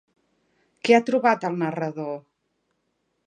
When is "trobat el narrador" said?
1.09-2.17